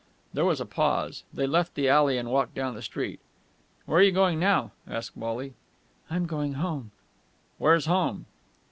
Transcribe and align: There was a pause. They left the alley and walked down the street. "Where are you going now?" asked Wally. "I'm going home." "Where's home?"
There 0.33 0.45
was 0.45 0.59
a 0.59 0.65
pause. 0.65 1.25
They 1.31 1.45
left 1.45 1.75
the 1.75 1.87
alley 1.87 2.17
and 2.17 2.31
walked 2.31 2.55
down 2.55 2.73
the 2.73 2.81
street. 2.81 3.19
"Where 3.85 3.99
are 3.99 4.01
you 4.01 4.11
going 4.11 4.39
now?" 4.39 4.71
asked 4.87 5.15
Wally. 5.15 5.53
"I'm 6.09 6.25
going 6.25 6.53
home." 6.53 6.89
"Where's 7.59 7.85
home?" 7.85 8.25